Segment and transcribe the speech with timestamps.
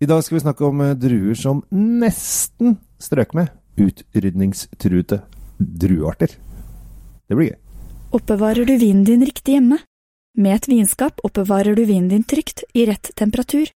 [0.00, 5.20] I dag skal vi snakke om eh, druer som nesten strøk med utrydningstruede
[5.58, 6.32] druearter.
[7.28, 7.58] Det blir gøy.
[8.16, 9.82] Oppbevarer du vinen din riktig hjemme?
[10.40, 13.68] Med et vinskap oppbevarer du vinen din trygt, i rett temperatur.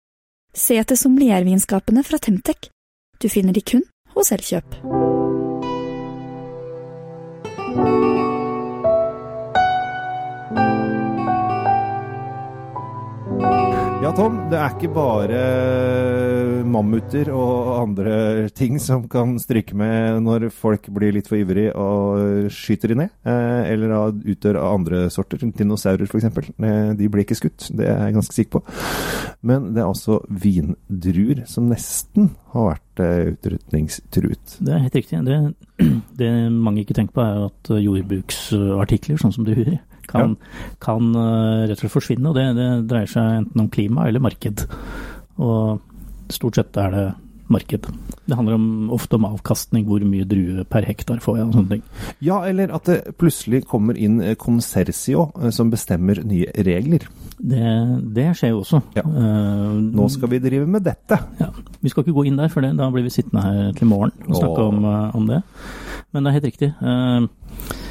[0.54, 2.70] Se etter sommeliervinskapene fra Temtec.
[3.18, 3.82] Du finner de kun
[4.14, 4.78] hos Elkjøp.
[14.02, 15.40] Ja, Tom, det er ikke bare
[16.66, 22.48] mammuter og andre ting som kan stryke med når folk blir litt for ivrige og
[22.50, 25.44] skyter de ned, eh, eller utdør av andre sorter.
[25.54, 26.50] Dinosaurer, f.eks.
[26.98, 28.64] De blir ikke skutt, det er jeg ganske sikker på.
[29.46, 34.58] Men det er også vindruer som nesten har vært eh, utrydningstruet.
[34.58, 35.22] Det er helt riktig.
[35.30, 35.40] Det,
[36.24, 39.78] det mange ikke tenker på, er at jordbruksartikler, sånn som druer,
[40.12, 40.36] kan,
[40.82, 42.30] kan eh, rett og slett forsvinne.
[42.30, 44.66] Og det, det dreier seg enten om klima eller marked.
[45.42, 47.06] Og stort sett er det
[47.52, 47.86] marked.
[48.24, 51.74] Det handler om, ofte om avkastning, hvor mye drue per hektar får jeg og sånne
[51.74, 51.82] ting.
[52.24, 57.04] Ja, eller at det plutselig kommer inn konsersio eh, som bestemmer nye regler.
[57.42, 57.62] Det,
[58.14, 58.82] det skjer jo også.
[58.96, 59.04] Ja.
[59.04, 61.18] Eh, Nå skal vi drive med dette.
[61.40, 61.50] Ja,
[61.82, 64.14] Vi skal ikke gå inn der, for det, da blir vi sittende her til morgen
[64.28, 65.42] og snakke om, eh, om det.
[66.12, 66.72] Men det er helt riktig.
[66.80, 67.81] Eh, eh,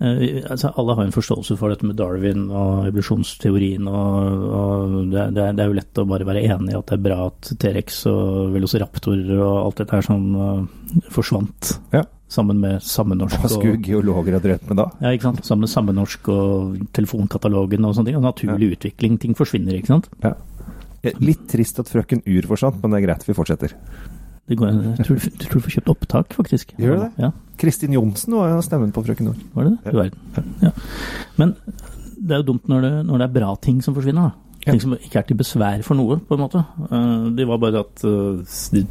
[0.00, 3.88] altså, alle har en forståelse for dette med Darwin og evolusjonsteorien.
[3.90, 6.88] Og, og det, det, er, det er jo lett å bare være enig i at
[6.88, 11.74] det er bra at T-rex og velociraptor og alt dette her sånn eh, forsvant.
[11.96, 12.06] Ja.
[12.30, 14.84] Sammen med sammenorsk Hva skulle geologer ha drevet med da?
[15.02, 15.40] ja, ikke sant?
[15.48, 18.20] Sammen med sammenorsk og telefonkatalogen og sånne ting.
[18.20, 19.18] Og naturlig utvikling.
[19.18, 20.06] Ting forsvinner, ikke sant.
[20.22, 20.36] Ja.
[21.02, 23.74] Eh, Litt trist at frøken Ur forsvant, men det er greit, vi fortsetter.
[24.50, 26.72] Det går, jeg tror, jeg tror du får kjøpt opptak, faktisk.
[26.80, 27.10] Gjør du det?
[27.22, 27.30] Ja.
[27.60, 29.42] Kristin Johnsen var jo stemmen på frøken Nord.
[29.54, 29.92] Var det det?
[29.94, 30.54] Du verden.
[30.64, 30.70] Ja.
[31.38, 31.52] Men
[32.18, 34.32] det er jo dumt når det, når det er bra ting som forsvinner.
[34.32, 34.56] da.
[34.66, 34.72] Ja.
[34.74, 36.64] Ting som ikke er til besvær for noe, på en måte.
[36.90, 38.42] Eh, Det var bare at eh,
[38.74, 38.82] de,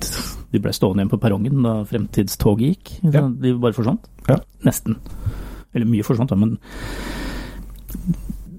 [0.55, 2.93] de ble stående igjen på perrongen da fremtidstoget gikk.
[3.13, 3.27] Ja.
[3.29, 4.07] De bare forsvant.
[4.31, 4.39] Ja.
[4.65, 4.95] Nesten.
[5.75, 6.55] Eller mye forsvant, da, men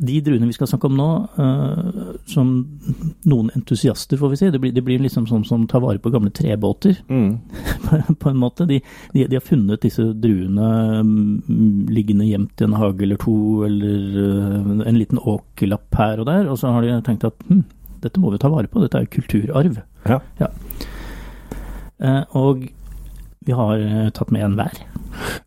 [0.00, 2.52] de druene vi skal snakke om nå, uh, som
[3.28, 6.12] noen entusiaster, får vi si, det blir, det blir liksom sånn som tar vare på
[6.12, 7.38] gamle trebåter Mm.
[8.22, 8.64] på en måte.
[8.68, 8.80] De,
[9.12, 14.16] de, de har funnet disse druene um, liggende gjemt i en hage eller to, eller
[14.16, 17.64] uh, en liten åkerlapp her og der, og så har de tenkt at hm,
[18.04, 19.80] dette må vi ta vare på, dette er jo kulturarv.
[20.08, 20.50] Ja.
[22.00, 22.64] Eh, og
[23.40, 24.74] vi har eh, tatt med en hver.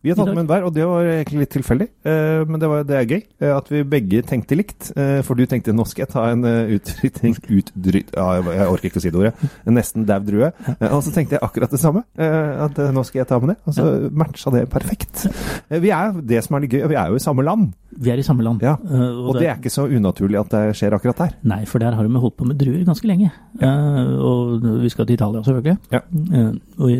[0.02, 1.86] Vi har tatt med en hver, og det var egentlig litt tilfeldig.
[2.10, 4.90] Eh, men det, var, det er gøy eh, at vi begge tenkte likt.
[5.24, 9.04] For du tenkte nå skal jeg ta en uh, utdryt, ja, jeg, orker ikke å
[9.04, 9.52] si det ordet.
[9.62, 10.50] En nesten dau drue.
[10.90, 12.02] Og så tenkte jeg akkurat det samme.
[12.18, 13.56] at nå skal jeg ta med det.
[13.64, 15.26] Og så matcha det perfekt.
[15.70, 17.72] Vi er det som er litt gøy, vi er jo i samme land.
[17.94, 18.62] Vi er i samme land.
[18.64, 18.74] Ja.
[18.74, 21.36] Og det er ikke så unaturlig at det skjer akkurat der.
[21.54, 23.30] Nei, for der har de holdt på med druer ganske lenge.
[23.62, 23.74] Ja.
[24.18, 25.78] og vi skal til Italia, selvfølgelig.
[25.94, 26.02] Ja.
[26.82, 26.90] Og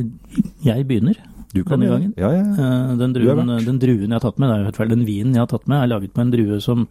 [0.65, 1.19] jeg, begynner.
[1.55, 2.13] Denne gangen?
[2.19, 2.69] Ja, ja, ja.
[2.91, 5.51] Eh, Den druen, den druen jeg har tatt med, det er den vinen jeg har
[5.53, 6.87] tatt med, er laget på en drue som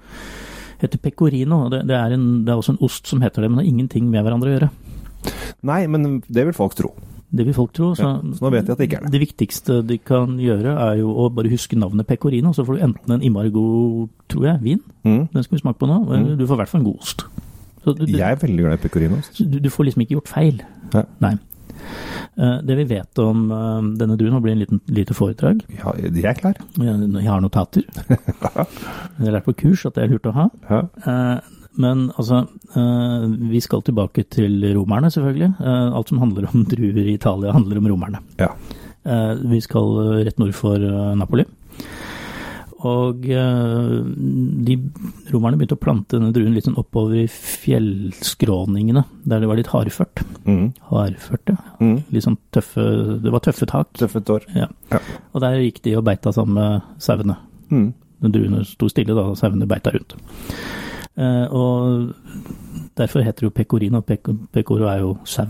[0.79, 1.65] heter pecorino.
[1.71, 3.73] Det, det, er en, det er også en ost som heter det, men det har
[3.73, 4.69] ingenting med hverandre å gjøre.
[5.67, 6.93] Nei, men det vil folk tro.
[7.33, 7.91] Det vil folk tro.
[7.97, 9.11] Så, så nå vet jeg at det ikke er det.
[9.15, 12.51] Det viktigste de kan gjøre, er jo å bare huske navnet pecorino.
[12.53, 13.63] Så får du enten en Imargo,
[14.29, 14.83] tror jeg, vin.
[15.07, 15.23] Mm.
[15.33, 15.97] Den skal vi smake på nå.
[16.11, 16.27] Mm.
[16.37, 17.25] Du får i hvert fall en god ost.
[17.83, 19.17] Du, du, Jeg er veldig glad i pecorino.
[19.39, 20.61] du, du får liksom ikke gjort feil.
[20.93, 21.07] Ja.
[21.25, 21.33] Nei.
[22.37, 25.61] Eh, Det vi vet om eh, denne druen, nå blir en liten, lite foredrag.
[25.77, 26.57] Ja, de er klar.
[26.79, 27.83] Jeg har notater.
[29.19, 30.47] Jeg har lært på kurs at det er lurt å ha.
[30.69, 30.81] Ja.
[31.05, 32.43] Eh, Men altså,
[33.49, 35.55] vi skal tilbake til romerne, selvfølgelig.
[35.97, 38.19] Alt som handler om druer i Italia, handler om romerne.
[38.37, 38.51] Ja.
[39.41, 40.77] Vi skal rett nord for
[41.17, 41.47] Napoli.
[42.83, 43.91] Og eh,
[44.67, 44.75] de
[45.31, 49.69] romerne begynte å plante denne druen litt sånn oppover i fjellskråningene, der det var litt
[49.71, 50.23] hardført.
[50.43, 50.73] Mm.
[50.89, 51.57] Hardført, ja.
[51.79, 51.97] Mm.
[52.11, 52.83] Litt sånn tøffe
[53.23, 53.93] Det var tøffe tak.
[53.99, 54.47] Tøffet tår.
[54.57, 54.67] Ja.
[54.91, 54.99] Ja.
[55.33, 57.37] Og der gikk de og beita sammen med sauene.
[57.71, 57.87] Mm.
[58.23, 60.15] Den druene sto stille da og sauene beita rundt.
[61.15, 62.13] Eh, og
[62.99, 64.01] derfor heter det jo pecorino.
[64.01, 65.45] Pec- Pecoro er jo sau,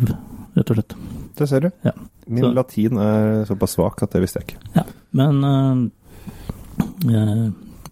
[0.54, 0.96] rett og slett.
[1.38, 1.70] Det ser du.
[1.86, 1.92] Ja.
[2.28, 4.62] Min Så- latin er såpass svak at det visste jeg ikke.
[4.78, 4.84] Ja.
[5.14, 5.90] Men eh,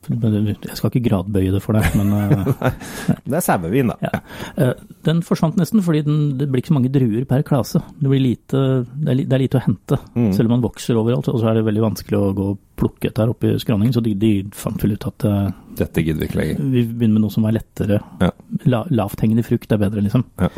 [0.09, 2.71] Jeg skal ikke gradbøye det for deg, men eh,
[3.29, 3.97] Det er sauevin, da.
[4.01, 4.21] ja.
[4.57, 4.71] Eh,
[5.05, 7.83] den forsvant nesten fordi den, det blir ikke så mange druer per klase.
[7.99, 8.61] Det, blir lite,
[8.95, 9.99] det, er, det er lite å hente.
[10.15, 10.31] Mm.
[10.33, 13.11] Selv om man vokser overalt, og så er det veldig vanskelig å gå og plukke
[13.11, 13.93] dette her oppe i skråningen.
[13.93, 15.51] Så de, de fant vel ut at eh,
[15.83, 16.63] Dette gidder vi ikke lenger.
[16.73, 17.99] vi begynner med noe som er lettere.
[18.23, 18.31] Ja.
[18.73, 20.25] La, lavthengende frukt er bedre, liksom.
[20.41, 20.49] Ja.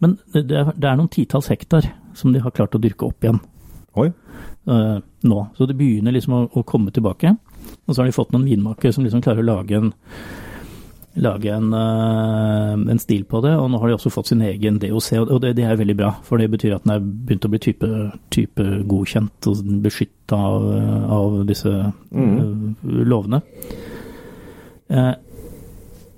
[0.00, 3.04] Men det det er, det er noen titalls hektar som de har klart å dyrke
[3.10, 3.42] opp igjen
[3.96, 4.10] Oi.
[4.68, 5.38] Uh, nå.
[5.56, 7.32] Så det begynner liksom å, å komme tilbake.
[7.86, 9.94] Og så har de fått noen vinmakere som liksom klarer å lage en
[11.16, 13.54] lage en, eh, en, stil på det.
[13.56, 16.12] Og nå har de også fått sin egen DOC, og det, det er veldig bra.
[16.26, 17.90] For det betyr at den er begynt å bli type,
[18.34, 20.66] type godkjent og beskytta av,
[21.18, 21.72] av, disse
[22.10, 23.06] mm.
[23.08, 23.42] lovene.
[24.92, 25.14] Eh,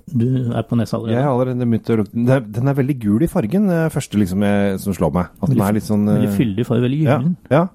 [0.09, 1.15] du er på nesa allerede?
[1.15, 4.45] Jeg har allerede begynt å lukte Den er veldig gul i fargen, det første liksom
[4.45, 5.35] jeg, som slår meg.
[5.37, 7.35] At den er litt sånn Veldig fyldig farge, veldig gyllen.
[7.51, 7.67] Ja, ja.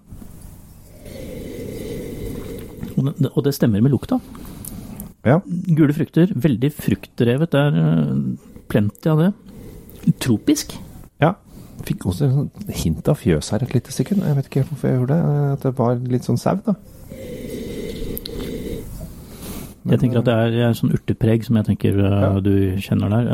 [3.00, 4.20] Og, det, stemmer med lukta.
[5.24, 5.40] Ja.
[5.76, 7.52] Gule frukter, veldig fruktdrevet.
[7.52, 9.30] Det er uh, plenty av det.
[10.22, 10.76] Tropisk.
[11.22, 11.34] Ja.
[11.84, 12.30] Fikk også
[12.68, 14.24] et hint av fjøs her et lite sekund.
[14.24, 15.46] Jeg vet ikke hvorfor jeg gjorde det.
[15.56, 16.76] At det var litt sånn sau, da.
[19.84, 22.36] Jeg tenker at det er, er sånn urtepreg som jeg tenker uh, ja.
[22.44, 22.54] du
[22.84, 23.32] kjenner der.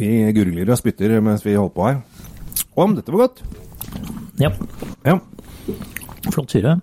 [0.00, 2.00] Vi gurgler og spytter mens vi holder på her.
[2.80, 3.42] Om dette var godt.
[4.40, 4.50] Ja.
[5.04, 5.18] ja.
[6.30, 6.78] Flott syre.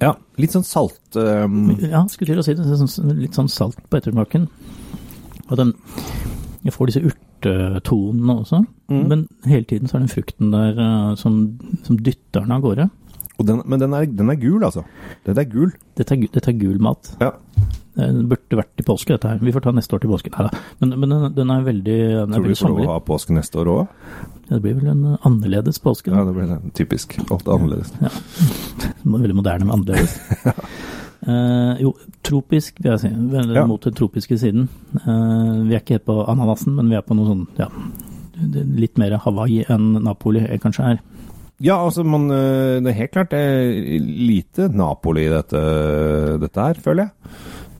[0.00, 0.14] Ja.
[0.40, 1.74] Litt sånn salt um...
[1.82, 2.64] Ja, skulle til å si det.
[3.18, 4.48] Litt sånn salt på ettersmaken.
[5.50, 5.74] Og den
[6.64, 8.62] Jeg får disse urtetonene også.
[8.88, 9.02] Mm.
[9.10, 11.42] Men hele tiden så er den frukten der uh, som,
[11.84, 12.88] som, dytter den av gårde.
[13.42, 14.84] Den, men den er, den er, gul, altså?
[15.26, 15.72] Dette er gul?
[15.98, 17.10] Dette er, dette er gul mat.
[17.20, 17.32] Ja.
[17.94, 19.42] Den burde vært i påske, dette her.
[19.42, 20.30] Vi får ta neste år til påske.
[20.34, 20.62] Nei da.
[20.80, 23.36] Men, men den, den, er veldig den Tror du vi får lov å ha påske
[23.36, 23.82] neste år òg?
[24.48, 26.10] Ja, det blir vel en annerledes påske.
[26.10, 26.22] Da.
[26.22, 26.58] Ja, det blir det.
[26.78, 27.14] typisk.
[27.26, 27.94] Alt annerledes.
[28.02, 28.10] Ja.
[29.16, 30.18] Veldig moderne med annerledes.
[30.48, 30.56] ja.
[31.24, 31.94] Uh, jo,
[32.26, 33.12] tropisk vil jeg si.
[33.54, 33.66] Ja.
[33.66, 34.66] mot den tropiske siden.
[35.06, 37.70] Uh, vi er ikke helt på ananasen, men vi er på noe sånn ja,
[38.82, 41.00] litt mer Hawaii enn Napoli kanskje er.
[41.62, 45.60] Ja, altså man, eh, det er helt klart det er lite Napoli i dette,
[46.42, 47.34] dette her, føler jeg.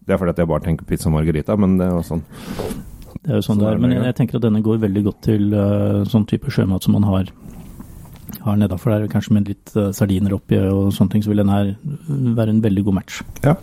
[0.04, 2.22] Det er fordi at jeg bare tenker pizza margarita, men det er jo sånn.
[3.24, 5.02] Det er jo sånn, sånn det er, men jeg, jeg, tenker at denne går veldig
[5.06, 7.30] godt til uh, sånn type sjømat som man har
[8.44, 11.52] har nedafor der, kanskje med litt uh, sardiner oppi og sånne ting, så vil den
[11.52, 11.70] her
[12.36, 13.22] være en veldig god match.
[13.46, 13.56] Ja.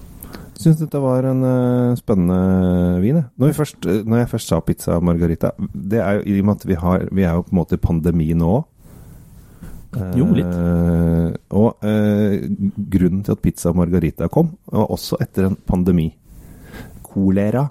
[0.57, 3.21] Syns dette var en uh, spennende vin.
[3.41, 6.67] Når, først, når, jeg først sa pizza margarita, det er jo i og med at
[6.69, 8.67] vi, har, vi er jo på en måte i pandemi nå òg.
[10.15, 10.47] Jo, litt.
[10.47, 11.69] Eh, og
[12.95, 16.07] grunnen til at pizza margarita kom, var også etter en pandemi.
[17.03, 17.65] Kolera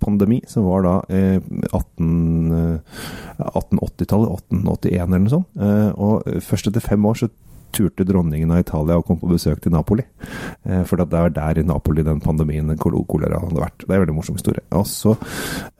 [0.00, 1.40] pandemi, som var da eh,
[1.70, 5.48] 1880-tallet, 1881 eller noe sånt.
[5.60, 6.14] Eh, og
[6.46, 7.26] først etter fem år så
[7.74, 10.04] turte dronningen av Italia å komme på besøk til Napoli.
[10.64, 13.84] Eh, for det var der i Napoli den pandemien, den kolera, hadde vært.
[13.84, 14.62] Det er en veldig morsom historie.
[14.76, 15.16] Og så,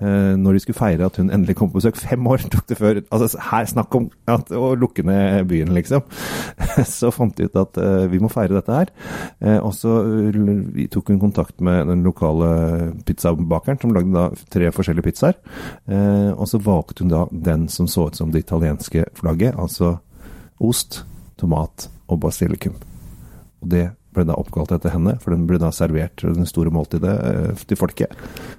[0.00, 2.78] eh, når de skulle feire at hun endelig kom på besøk, fem år tok det
[2.78, 6.02] før altså Her snakk om at, å lukke ned byen, liksom.
[6.86, 8.90] Så fant de ut at eh, vi må feire dette her.
[9.60, 9.92] Og så
[10.92, 15.38] tok hun kontakt med den lokale pizzabakeren, som lagde da tre forskjellige pizzaer.
[16.36, 19.96] Og så valgte hun da den som så ut som det italienske flagget, altså
[20.60, 21.02] ost
[21.40, 22.76] tomat og basilikum.
[23.60, 27.12] Og det ble da oppkalt etter henne, for den ble da servert den store måltidet
[27.28, 28.14] eh, til folket.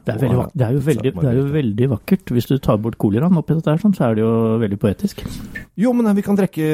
[0.06, 2.31] Det er, veldig, det, er veldig, det er, jo veldig, vakkert.
[2.36, 4.31] Hvis du tar bort koleraen oppi dette, her, sånn, så er det jo
[4.62, 5.24] veldig poetisk.
[5.80, 6.69] Jo, men vi kan trekke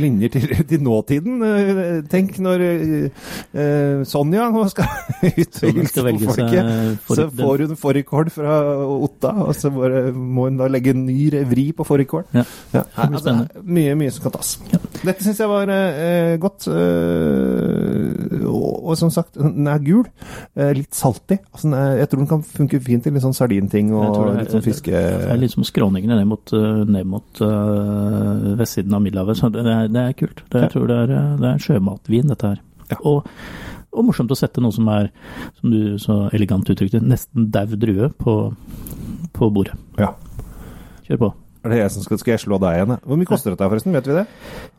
[0.00, 1.44] linjer til, til nåtiden.
[1.48, 4.88] Eh, tenk når eh, Sonja nå skal
[5.42, 6.72] ut og hilse på folket.
[7.12, 8.58] Så får hun fårikål fra
[8.92, 12.24] Otta, og så må hun da legge en ny vri på fårikål.
[12.32, 12.86] Ja, ja.
[13.04, 14.56] Altså, mye, mye som kan tas.
[14.72, 14.80] Ja.
[15.02, 16.70] Dette syns jeg var eh, godt.
[16.72, 18.21] Og,
[18.80, 20.04] og, som sagt, den er gul.
[20.56, 21.40] Eh, litt saltig.
[21.52, 24.54] Altså, er, jeg tror den kan funke fint til litt sånn sardinting og er, litt
[24.54, 24.92] sånn fiske...
[24.92, 29.40] Det er litt som skråningene ned mot, eh, ned mot uh, vestsiden av Middelhavet.
[29.40, 30.44] Så det er, det er kult.
[30.48, 32.64] Det, jeg tror det er, det er sjømatvin, dette her.
[32.92, 32.98] Ja.
[33.00, 33.28] Og,
[33.92, 35.12] og, morsomt å sette noe som er,
[35.60, 38.36] som du så elegant uttrykte, nesten daud drue på,
[39.36, 39.78] på bordet.
[40.00, 40.14] Ja.
[41.08, 41.32] Kjør på.
[41.62, 42.92] Er det jeg som skal, skal jeg slå deg igjen?
[43.06, 44.24] Hvor mye koster dette forresten, vet vi det?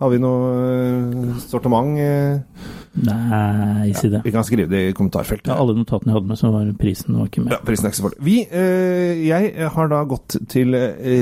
[0.04, 1.96] Har vi noe uh, sortiment?
[1.96, 2.74] Uh?
[3.08, 4.20] Nei, si det.
[4.20, 5.48] Ja, vi kan skrive det i kommentarfeltet.
[5.48, 7.56] Ja, alle notatene jeg hadde med, så var prisen var ikke med.
[7.56, 8.20] Ja, prisen er ikke så farlig.
[8.28, 10.76] Vi, uh, jeg har da gått til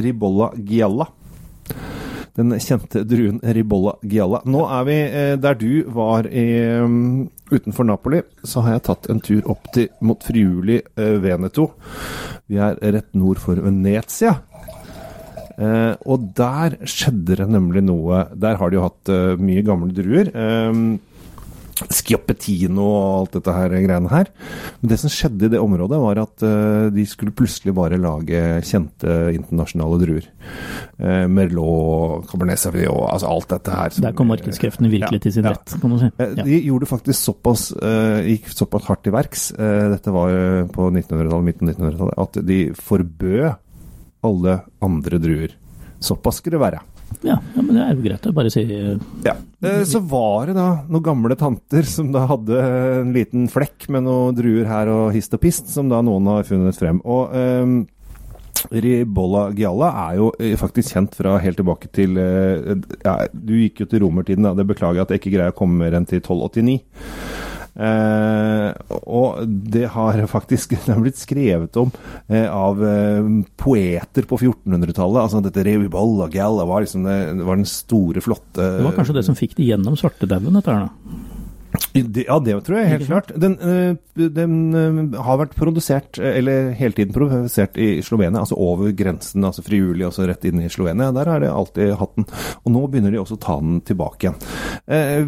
[0.08, 1.12] Ribolla Gialla.
[2.42, 4.42] Den kjente druen Ribolla Gialla.
[4.50, 5.00] Nå er vi
[5.46, 6.48] der du var i,
[6.82, 8.26] um, utenfor Napoli.
[8.42, 11.76] Så har jeg tatt en tur opp til mot Friuli Veneto.
[12.50, 14.40] Vi er rett nord for Venezia.
[15.62, 19.94] Eh, og der skjedde det nemlig noe Der har de jo hatt uh, mye gamle
[19.94, 20.34] druer.
[20.34, 21.00] Um,
[21.82, 24.28] Schioppettino og alt dette her greiene her.
[24.82, 28.42] Men det som skjedde i det området, var at uh, de skulle plutselig bare lage
[28.70, 30.28] kjente internasjonale druer.
[31.02, 33.96] Uh, Merlot, Cabernet Sauvignon, altså alt dette her.
[33.96, 35.56] Som, Der kom markedskreftene virkelig ja, til sin ja.
[35.56, 36.12] rett, kan du si.
[36.22, 36.30] Ja.
[36.46, 37.72] De gjorde faktisk såpass,
[38.30, 40.38] gikk såpass hardt til verks, dette var
[40.74, 43.52] på 1900-tallet, midten av 1900-tallet, at de forbød
[44.26, 45.54] alle andre druer.
[46.02, 46.82] Såpass skulle det være.
[47.22, 48.26] Ja, ja, men det er jo greit.
[48.26, 49.36] Er bare si eh, Ja.
[49.62, 52.62] Eh, Så var det da noen gamle tanter som da hadde
[53.02, 56.48] en liten flekk med noen druer her og hist og pist, som da noen har
[56.48, 57.02] funnet frem.
[57.06, 57.76] Og um,
[58.72, 64.04] Ribolla Gialla er jo faktisk kjent fra helt tilbake til ja, Du gikk jo til
[64.06, 64.54] romertiden, da.
[64.58, 66.78] Det beklager jeg at jeg ikke greier å komme mer enn til 1289.
[67.72, 68.70] Eh,
[69.08, 71.92] og det har faktisk det har blitt skrevet om
[72.28, 75.22] eh, av eh, poeter på 1400-tallet.
[75.24, 79.20] Altså dette Ribolla Galla var liksom det, det var den store, flotte Det var kanskje
[79.20, 81.28] det som fikk det gjennom svartedauden, dette her, da.
[81.96, 83.30] Ja, det tror jeg helt klart.
[83.40, 83.54] Den,
[84.36, 90.04] den har vært produsert, eller hele tiden produsert i Slovenia, altså over grensen, altså frivillig,
[90.08, 91.14] altså rett inn i Slovenia.
[91.16, 92.28] Der har de alltid hatt den.
[92.66, 94.40] Og nå begynner de også å ta den tilbake igjen.
[94.88, 95.22] Eh,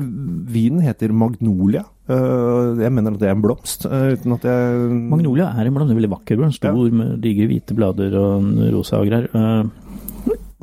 [0.54, 1.86] vinen heter Magnolia.
[2.04, 5.78] Uh, jeg mener at det er en blomst, uh, uten at jeg Magnolia er en
[5.78, 6.60] blomst, veldig vakker blomst.
[6.60, 9.30] Stor med digre hvite blader og rosa og greier.
[9.32, 9.84] Uh,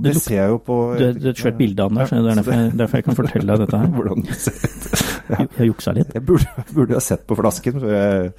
[0.01, 2.07] Det, det ser jeg jo på Det har er et svært bilde av den der,
[2.09, 3.91] så det er derfor jeg, derfor jeg kan fortelle deg dette her.
[3.97, 4.87] Hvordan det ser ut.
[5.31, 6.15] Jeg jeg juksa litt.
[6.17, 8.33] Jeg burde, burde ha sett på flasken jeg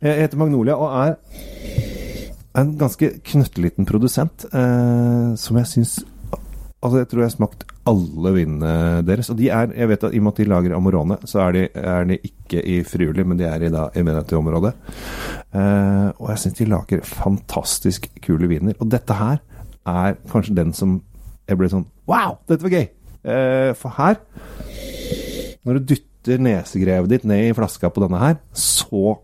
[0.00, 1.18] Jeg heter Magnolia og er
[2.56, 5.92] en ganske knøttliten produsent eh, som jeg syns
[6.78, 8.72] Altså, jeg tror jeg har smakt alle vinene
[9.06, 9.30] deres.
[9.32, 11.56] Og de er Jeg vet at i og med at de lager Amorone, så er
[11.56, 14.74] de, er de ikke i Friuli, men de er i, da, i Menati-området.
[15.54, 18.78] Eh, og jeg syns de lager fantastisk kule viner.
[18.78, 19.42] Og dette her
[19.88, 21.00] er kanskje den som
[21.48, 22.88] jeg ble sånn Wow, dette var gøy!
[23.28, 24.20] Eh, for her
[25.68, 29.18] når du dytter nesegrevet ditt ned i flaska på denne her, så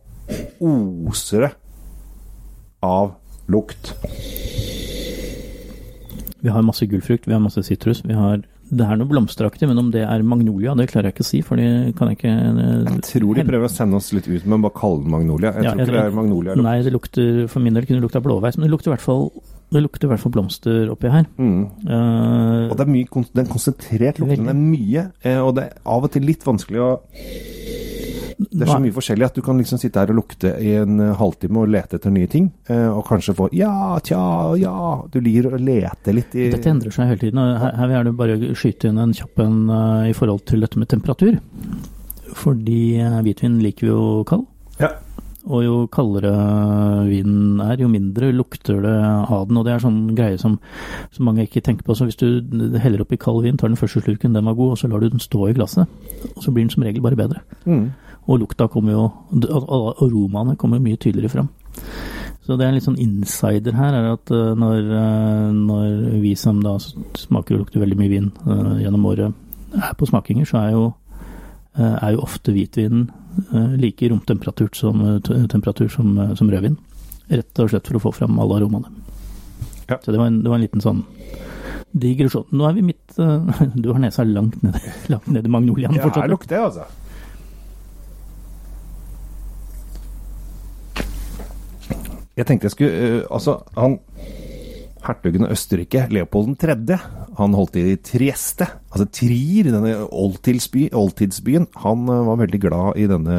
[0.61, 1.53] oser det
[2.85, 3.15] av
[3.49, 3.95] lukt.
[6.45, 8.03] Vi har masse gullfrukt, vi har masse sitrus.
[8.05, 8.43] Vi har
[8.75, 11.41] Det er noe blomsteraktig, men om det er magnolia, det klarer jeg ikke å si,
[11.45, 14.47] for det kan jeg ikke eh, Jeg tror de prøver å sende oss litt ut
[14.49, 15.53] med å bare kalle den magnolia.
[15.57, 16.57] Jeg Ja, tror ikke det er magnolia.
[16.65, 19.05] Nei, det lukter For min del kunne det lukta blåveis, men det lukter i hvert
[19.05, 19.29] fall
[19.75, 21.25] det lukter i hvert fall blomster oppi her.
[21.35, 21.63] Mm.
[21.89, 24.49] Uh, Og det er mye den konsentrert lukten.
[24.53, 26.91] Er mye, eh, og det er av og til litt vanskelig å
[28.39, 31.01] Det er så mye forskjellig at du kan liksom sitte her og lukte i en
[31.03, 34.21] eh, halvtime og lete etter nye ting, eh, og kanskje få ja, tja,
[34.61, 34.75] ja
[35.13, 37.41] Du ligger å lete litt i Dette endrer seg hele tiden.
[37.43, 40.65] og Her, her vil jeg bare skyte inn en kjapp en eh, i forhold til
[40.65, 41.39] dette med temperatur.
[42.35, 44.49] Fordi hvitvin liker jo kald.
[44.81, 44.91] Ja.
[45.45, 46.31] Og jo kaldere
[47.05, 49.59] vinen er, jo mindre lukter det av den.
[49.61, 50.57] Og det er sånn greie som,
[51.13, 51.97] som mange ikke tenker på.
[51.97, 52.41] Så hvis du
[52.81, 55.11] heller oppi kald vin, tar den første slurken, den var god, og så lar du
[55.13, 55.91] den stå i glasset,
[56.33, 57.45] og så blir den som regel bare bedre.
[57.69, 57.91] Mm.
[58.25, 59.05] Og lukta kommer jo
[60.01, 61.49] aromaene kommer mye tydeligere fram.
[62.45, 66.35] Så det er en litt sånn insider her, er at eh, når, eh, når vi
[66.37, 69.39] som da smaker og lukter veldig mye vin eh, gjennom året,
[69.75, 70.83] er på smakinger, så er jo,
[71.81, 73.07] er jo ofte hvitvinen
[73.49, 76.77] eh, like romtemperatur som, temperatur som, som rødvin.
[77.33, 78.93] Rett og slett for å få fram alle aromaene.
[79.89, 79.97] Ja.
[80.05, 81.01] Så det var, en, det var en liten sånn
[81.97, 82.45] digresjon.
[82.53, 83.17] Nå er vi midt
[83.83, 84.81] Du har nesa langt nede,
[85.13, 86.27] langt nede i magnoliaen Ja, fortsatt.
[86.27, 86.87] her lukter det, altså.
[92.35, 93.99] Jeg tenkte jeg skulle uh, Altså, han
[95.05, 96.97] Hertugen av Østerrike, Leopold 3.,
[97.37, 101.67] han holdt til i Trieste, altså Trier, denne oldtidsby, oldtidsbyen.
[101.83, 103.35] Han eh, var veldig glad i denne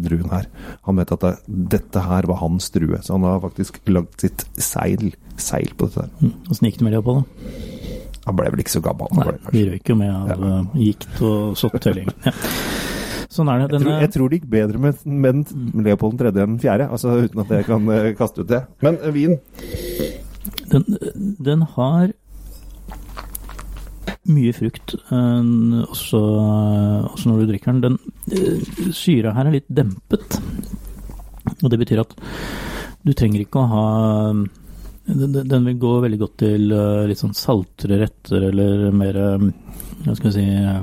[0.00, 0.48] druen her.
[0.86, 1.34] Han mente at det,
[1.74, 6.06] dette her var hans drue, så han har faktisk lagd sitt seil, seil på dette
[6.06, 6.14] her.
[6.22, 6.34] Mm.
[6.48, 7.60] Åssen gikk det med Leopold, da?
[8.24, 9.12] Han ble vel ikke så gammel.
[9.18, 10.54] Nei, ble vi røyk jo med av Ja.
[10.54, 12.08] eh, gikt og hele.
[12.24, 12.38] Ja.
[13.34, 13.68] Sånn er det.
[13.74, 15.54] Jeg tror, jeg tror det gikk bedre med, med
[15.88, 16.30] Leopold 3.
[16.30, 18.60] enn den fjerde, altså uten at jeg kan uh, kaste ut det.
[18.84, 19.34] Men uh, vin
[20.70, 20.84] den,
[21.42, 22.12] den har
[24.30, 26.20] mye frukt, uh, også,
[27.10, 27.82] også når du drikker den.
[27.84, 27.98] Den
[28.32, 30.38] eh, syra her er litt dempet.
[31.60, 32.14] Og det betyr at
[33.04, 33.84] du trenger ikke å ha
[35.04, 39.42] den, den- vil gå veldig godt til eh, litt sånn saltere retter eller mer eh,
[40.06, 40.78] Hva skal vi si eh,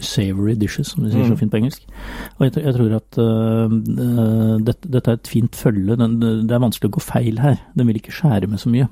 [0.00, 1.38] Savory dishes, som de sier så Mm.
[1.38, 1.82] fint på engelsk.
[2.38, 3.74] Og jeg, tror- jeg tror at eh,
[4.04, 5.96] eh, dette, dette er et fint følge.
[5.96, 7.58] Den, det er vanskelig å gå feil her.
[7.76, 8.88] Den vil ikke skjære med så mye.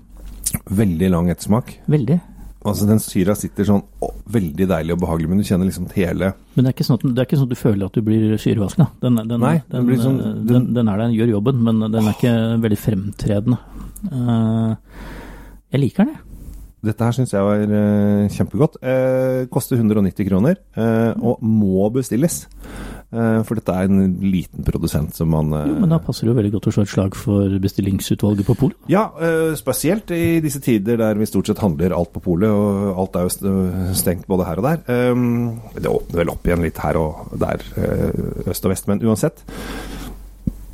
[0.71, 1.78] Veldig lang ettersmak.
[1.88, 2.21] Veldig.
[2.64, 6.32] Altså Den syra sitter sånn å, veldig deilig og behagelig, men du kjenner liksom hele
[6.54, 8.02] Men det er ikke sånn at, det er ikke sånn at du føler at du
[8.02, 8.87] blir syrevaska.
[9.02, 11.80] Den, den, Nei, den, sånn- eh, den- den, den er der, den gjør jobben, men
[11.90, 13.59] den er ikke veldig fremtredende.
[14.12, 14.76] Uh,
[15.73, 16.23] jeg liker den, jeg.
[16.83, 18.81] Dette her syns jeg var uh, kjempegodt.
[18.83, 22.45] Uh, koster 190 kroner, uh, og må bestilles.
[23.12, 26.53] For dette er en liten produsent som man Jo, men da passer det jo veldig
[26.55, 28.71] godt å slå et slag for bestillingsutvalget på Pol.
[28.89, 29.03] Ja,
[29.59, 33.29] spesielt i disse tider der vi stort sett handler alt på polet, og alt er
[33.29, 34.81] jo stengt både her og der.
[35.77, 37.61] Det åpner vel opp igjen litt her og der,
[38.49, 39.45] øst og vest, men uansett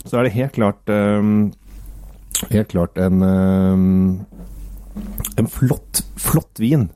[0.07, 0.95] så er det helt klart
[2.55, 3.19] Helt klart en
[5.39, 6.89] en flott, flott vin.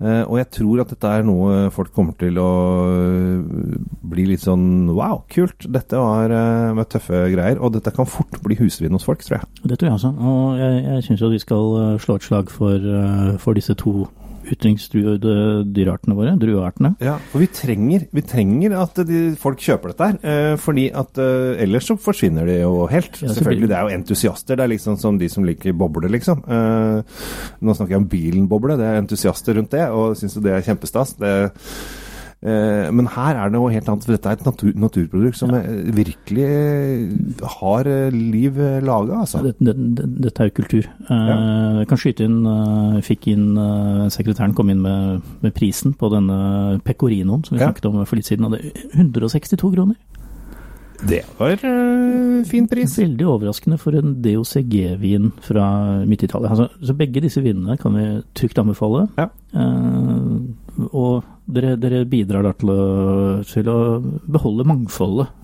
[0.00, 2.50] Eh, og jeg tror at dette er noe folk kommer til å
[2.88, 3.74] eh,
[4.12, 5.66] bli litt sånn wow, kult.
[5.68, 7.60] Dette var eh, med tøffe greier.
[7.60, 9.50] Og dette kan fort bli husvin hos folk, tror jeg.
[9.64, 10.12] Det tror jeg også.
[10.16, 12.88] Og jeg, jeg syns jo vi skal slå et slag for,
[13.44, 14.08] for disse to
[14.50, 15.34] utrykningstruede
[15.74, 16.94] dyreartene våre, drueartene.
[17.02, 20.18] Ja, for vi trenger, vi trenger at de, folk kjøper dette her.
[20.20, 23.22] Eh, fordi at eh, ellers så forsvinner de jo helt.
[23.22, 24.58] Ja, Selvfølgelig, det er jo entusiaster.
[24.58, 26.44] Det er liksom som de som liker bobler, liksom.
[26.44, 27.24] Eh,
[27.60, 28.78] nå snakker jeg om bilen-boble.
[28.80, 31.16] Det er entusiaster rundt det, og syns jo det er kjempestas.
[31.20, 31.34] Det,
[32.42, 34.04] men her er det noe helt annet.
[34.06, 35.60] For dette er et natur, naturprodukt som ja.
[35.92, 39.42] virkelig eh, har eh, liv eh, laga, altså.
[39.44, 40.88] Det, dette, det, dette er jo kultur.
[41.10, 41.34] Eh,
[41.82, 46.08] Jeg kan skyte inn eh, Fikk inn eh, Sekretæren kom inn med, med prisen på
[46.14, 47.68] denne pecorinoen som vi Ja.
[47.68, 48.48] snakket om for litt siden.
[48.48, 50.00] Og det er 162 kroner.
[51.00, 52.98] Det var øh, fin pris.
[53.00, 55.68] Veldig overraskende for en DOCG-vin fra
[56.08, 56.50] midt-Italia.
[56.52, 59.06] Altså, så begge disse vinene kan vi trygt anbefale.
[59.16, 59.28] Ja.
[59.56, 62.80] Eh, og dere, dere bidrar da til å,
[63.48, 63.78] til å
[64.30, 65.36] beholde mangfoldet.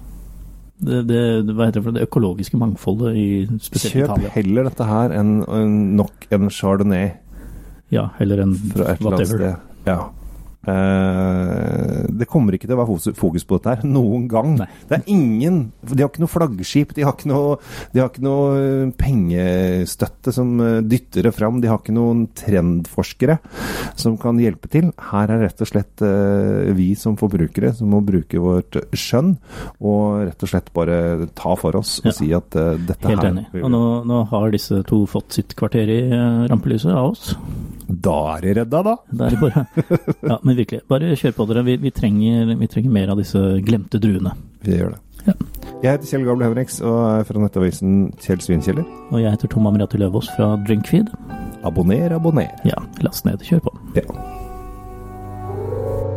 [0.77, 3.29] Det, det, det, for det økologiske mangfoldet i
[3.65, 4.33] spesielt Kjøp Italia.
[4.35, 7.15] heller dette her enn en, nok en chardonnay
[7.95, 9.63] Ja, heller en fra et eller annet sted.
[9.87, 9.97] Ja.
[10.66, 14.54] Eh, det kommer ikke til å være fokus på dette her noen gang.
[14.61, 14.68] Nei.
[14.88, 17.56] Det er ingen De har ikke noe flaggskip, de har ikke noe,
[17.94, 21.61] de har ikke noe eh, pengestøtte som eh, dytter det fram.
[21.62, 23.38] De har ikke noen trendforskere
[23.99, 24.90] som kan hjelpe til.
[25.12, 26.02] Her er rett og slett
[26.76, 29.32] vi som forbrukere som må bruke vårt skjønn
[29.80, 32.12] og rett og slett bare ta for oss og Ja.
[32.16, 33.46] si at dette Helt her enig.
[33.62, 36.00] Og nå, nå har disse to fått sitt kvarter i
[36.50, 37.35] rampelyset av oss.
[37.87, 38.95] Da er de redda, da.
[39.11, 39.64] Det er bare
[40.31, 40.83] Ja, men virkelig.
[40.90, 41.64] Bare kjør på dere.
[41.66, 44.35] Vi, vi, trenger, vi trenger mer av disse glemte druene.
[44.66, 45.02] Vi gjør det.
[45.26, 45.35] Ja.
[45.83, 48.87] Jeg heter Kjell Gabel Henriks og er fra nettavisen Kjell Svinkjeller.
[49.11, 51.11] Og jeg heter Tom Amriati Løvaas fra Drinkfeed.
[51.66, 52.50] Abonner, abonner.
[52.66, 53.43] Ja, last ned.
[53.47, 53.75] Kjør på.
[53.99, 54.07] Ja.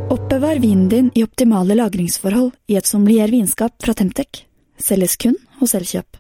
[0.10, 4.46] Oppbevar vinen din i optimale lagringsforhold i et sommelier vinskap fra Temtec.
[4.80, 6.18] Selges kun hos Elkjøp.